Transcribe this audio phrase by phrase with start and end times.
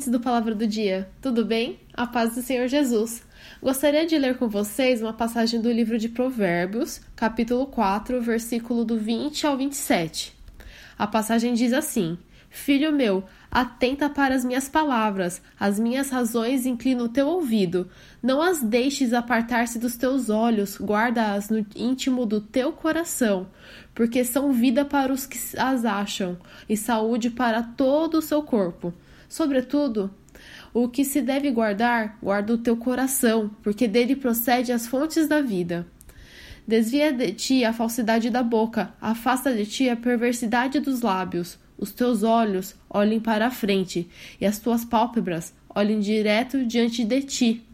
[0.00, 1.78] Ouvintes do Palavra do Dia, tudo bem?
[1.92, 3.22] A paz do Senhor Jesus.
[3.62, 8.96] Gostaria de ler com vocês uma passagem do livro de Provérbios, capítulo 4, versículo do
[8.96, 10.34] 20 ao 27.
[10.98, 12.16] A passagem diz assim:
[12.48, 17.90] Filho meu, atenta para as minhas palavras, as minhas razões inclina o teu ouvido.
[18.22, 23.48] Não as deixes apartar-se dos teus olhos, guarda-as no íntimo do teu coração,
[23.94, 28.94] porque são vida para os que as acham e saúde para todo o seu corpo.
[29.30, 30.12] Sobretudo,
[30.74, 35.40] o que se deve guardar, guarda o teu coração, porque dele procede as fontes da
[35.40, 35.86] vida.
[36.66, 41.56] Desvia de ti a falsidade da boca, afasta de ti a perversidade dos lábios.
[41.78, 47.22] Os teus olhos olhem para a frente, e as tuas pálpebras olhem direto diante de
[47.22, 47.64] ti.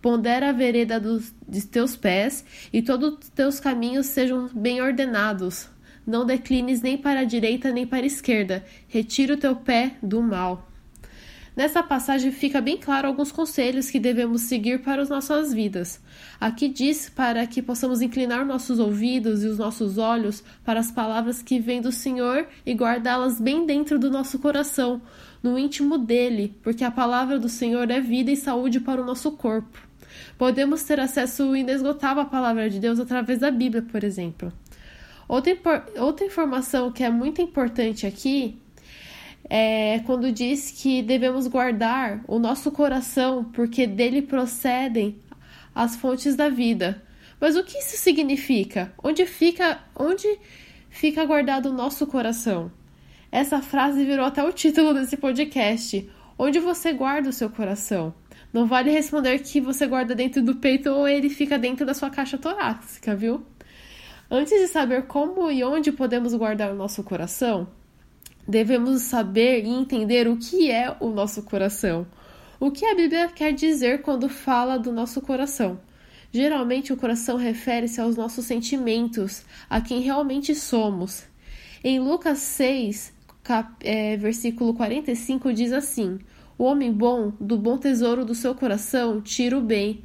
[0.00, 5.68] Pondera a vereda dos, de teus pés, e todos os teus caminhos sejam bem ordenados.
[6.06, 8.64] Não declines nem para a direita nem para a esquerda.
[8.88, 10.71] Retira o teu pé do mal.
[11.54, 16.00] Nessa passagem fica bem claro alguns conselhos que devemos seguir para as nossas vidas.
[16.40, 21.42] Aqui diz para que possamos inclinar nossos ouvidos e os nossos olhos para as palavras
[21.42, 25.02] que vêm do Senhor e guardá-las bem dentro do nosso coração,
[25.42, 29.32] no íntimo dele, porque a palavra do Senhor é vida e saúde para o nosso
[29.32, 29.78] corpo.
[30.38, 34.50] Podemos ter acesso inesgotável à palavra de Deus através da Bíblia, por exemplo.
[35.28, 38.58] Outra, outra informação que é muito importante aqui
[39.48, 45.20] é quando diz que devemos guardar o nosso coração, porque dele procedem
[45.74, 47.02] as fontes da vida.
[47.40, 48.92] Mas o que isso significa?
[49.02, 50.38] Onde fica, onde
[50.88, 52.70] fica guardado o nosso coração?
[53.30, 56.08] Essa frase virou até o título desse podcast.
[56.38, 58.14] Onde você guarda o seu coração?
[58.52, 62.10] Não vale responder que você guarda dentro do peito ou ele fica dentro da sua
[62.10, 63.42] caixa torácica, viu?
[64.30, 67.66] Antes de saber como e onde podemos guardar o nosso coração,
[68.46, 72.06] devemos saber e entender o que é o nosso coração.
[72.58, 75.80] O que a Bíblia quer dizer quando fala do nosso coração?
[76.32, 81.24] Geralmente, o coração refere-se aos nossos sentimentos, a quem realmente somos.
[81.84, 86.18] Em Lucas 6, cap, é, versículo 45, diz assim:
[86.56, 90.02] O homem bom, do bom tesouro do seu coração, tira o bem,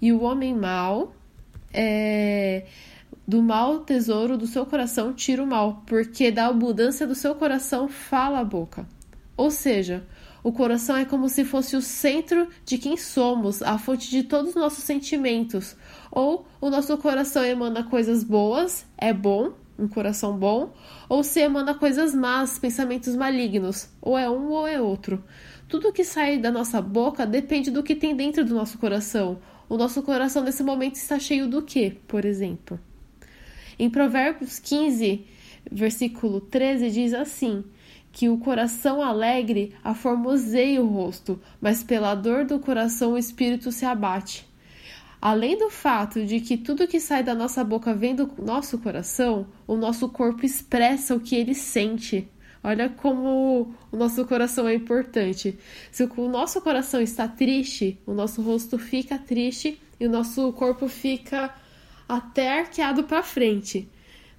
[0.00, 1.14] e o homem mau,
[1.72, 2.64] é,
[3.26, 7.88] do mau tesouro do seu coração tira o mal, porque da abundância do seu coração
[7.88, 8.86] fala a boca.
[9.36, 10.06] Ou seja,
[10.44, 14.50] o coração é como se fosse o centro de quem somos, a fonte de todos
[14.50, 15.76] os nossos sentimentos.
[16.10, 20.72] Ou o nosso coração emana coisas boas, é bom, um coração bom,
[21.08, 25.22] ou se emana coisas más, pensamentos malignos, ou é um ou é outro.
[25.68, 29.38] Tudo que sai da nossa boca depende do que tem dentro do nosso coração.
[29.68, 32.78] O nosso coração nesse momento está cheio do que, por exemplo?
[33.78, 35.24] Em Provérbios 15,
[35.70, 37.64] versículo 13, diz assim:
[38.16, 43.84] que o coração alegre aformoseia o rosto, mas pela dor do coração o espírito se
[43.84, 44.46] abate.
[45.20, 49.46] Além do fato de que tudo que sai da nossa boca vem do nosso coração,
[49.66, 52.26] o nosso corpo expressa o que ele sente.
[52.64, 55.58] Olha como o nosso coração é importante.
[55.92, 60.88] Se o nosso coração está triste, o nosso rosto fica triste e o nosso corpo
[60.88, 61.54] fica
[62.08, 63.88] até arqueado para frente,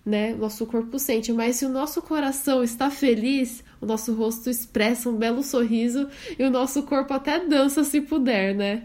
[0.06, 0.34] né?
[0.34, 5.18] Nosso corpo sente, mas se o nosso coração está feliz, o nosso rosto expressa um
[5.18, 6.08] belo sorriso
[6.38, 8.84] e o nosso corpo até dança se puder, né?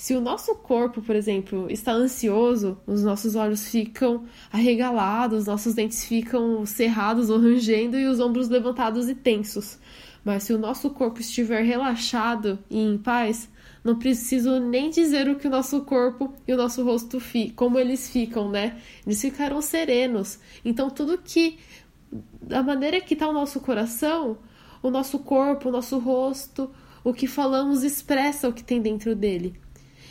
[0.00, 6.04] Se o nosso corpo, por exemplo, está ansioso, os nossos olhos ficam arregalados, nossos dentes
[6.06, 9.78] ficam cerrados ou rangendo e os ombros levantados e tensos.
[10.24, 13.48] Mas se o nosso corpo estiver relaxado e em paz,
[13.82, 17.78] não preciso nem dizer o que o nosso corpo e o nosso rosto fi como
[17.78, 18.78] eles ficam, né?
[19.06, 20.38] Eles ficaram serenos.
[20.64, 21.58] Então tudo que
[22.42, 24.38] da maneira que está o nosso coração,
[24.82, 26.70] o nosso corpo, o nosso rosto,
[27.04, 29.54] o que falamos expressa o que tem dentro dele.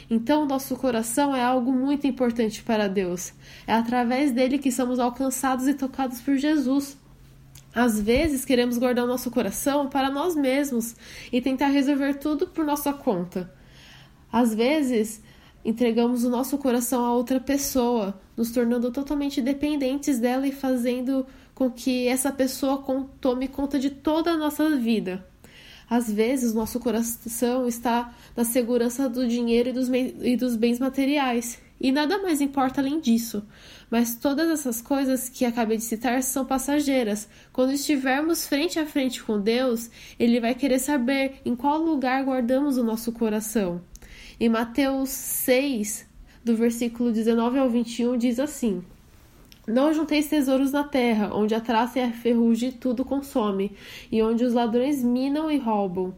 [0.10, 3.32] Então, o nosso coração é algo muito importante para Deus.
[3.68, 6.98] É através dele que somos alcançados e tocados por Jesus.
[7.74, 10.96] Às vezes, queremos guardar o nosso coração para nós mesmos
[11.32, 13.54] e tentar resolver tudo por nossa conta.
[14.32, 15.22] Às vezes,
[15.64, 21.70] entregamos o nosso coração a outra pessoa, nos tornando totalmente dependentes dela e fazendo com
[21.70, 22.84] que essa pessoa
[23.20, 25.26] tome conta de toda a nossa vida.
[25.90, 31.60] Às vezes, nosso coração está na segurança do dinheiro e dos, e dos bens materiais,
[31.80, 33.44] e nada mais importa além disso.
[33.90, 37.30] Mas todas essas coisas que acabei de citar são passageiras.
[37.54, 39.90] Quando estivermos frente a frente com Deus,
[40.20, 43.82] Ele vai querer saber em qual lugar guardamos o nosso coração.
[44.40, 46.08] Em Mateus 6,
[46.44, 48.84] do versículo 19 ao 21, diz assim:
[49.68, 53.72] Não junteis tesouros na terra, onde a traça e a ferrugem tudo consome,
[54.12, 56.14] e onde os ladrões minam e roubam.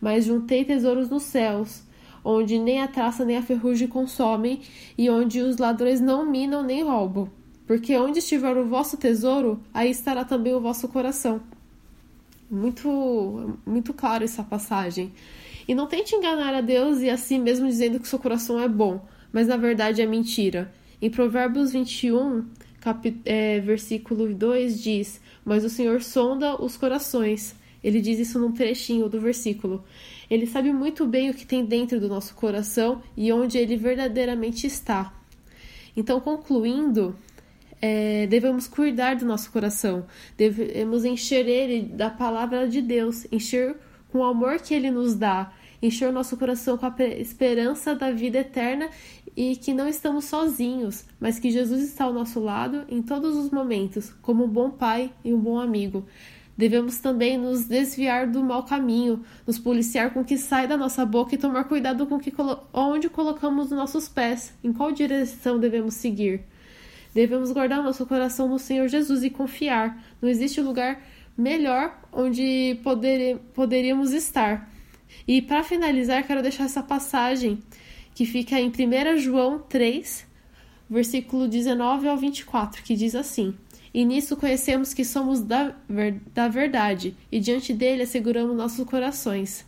[0.00, 1.82] Mas juntei tesouros nos céus,
[2.30, 4.60] onde nem a traça nem a ferrugem consomem,
[4.98, 7.30] e onde os ladrões não minam nem roubam.
[7.66, 11.40] Porque onde estiver o vosso tesouro, aí estará também o vosso coração.
[12.50, 15.10] Muito, muito claro essa passagem.
[15.66, 19.06] E não tente enganar a Deus e assim mesmo dizendo que seu coração é bom,
[19.32, 20.70] mas na verdade é mentira.
[21.00, 22.44] Em Provérbios 21,
[22.80, 23.20] cap...
[23.24, 27.54] é, versículo 2 diz: Mas o Senhor sonda os corações.
[27.82, 29.84] Ele diz isso num trechinho do versículo.
[30.30, 34.66] Ele sabe muito bem o que tem dentro do nosso coração e onde ele verdadeiramente
[34.66, 35.14] está.
[35.96, 37.16] Então, concluindo,
[37.80, 43.76] é, devemos cuidar do nosso coração, devemos encher ele da palavra de Deus, encher
[44.10, 48.10] com o amor que ele nos dá, encher o nosso coração com a esperança da
[48.10, 48.88] vida eterna
[49.36, 53.50] e que não estamos sozinhos, mas que Jesus está ao nosso lado em todos os
[53.50, 56.04] momentos, como um bom pai e um bom amigo.
[56.58, 61.06] Devemos também nos desviar do mau caminho, nos policiar com o que sai da nossa
[61.06, 62.32] boca e tomar cuidado com que,
[62.72, 66.42] onde colocamos os nossos pés, em qual direção devemos seguir.
[67.14, 70.04] Devemos guardar nosso coração no Senhor Jesus e confiar.
[70.20, 71.00] Não existe lugar
[71.36, 74.68] melhor onde poder, poderíamos estar.
[75.28, 77.62] E para finalizar, quero deixar essa passagem
[78.16, 80.26] que fica em 1 João 3,
[80.90, 83.54] versículo 19 ao 24, que diz assim:
[83.92, 85.74] E nisso conhecemos que somos da,
[86.34, 89.66] da verdade, e diante dele asseguramos nossos corações.